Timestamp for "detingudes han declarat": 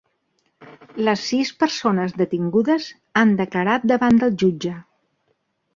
2.23-3.89